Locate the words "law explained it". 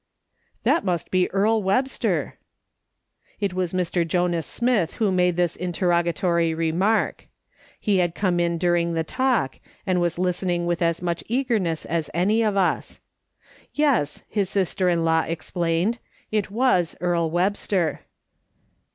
15.05-16.49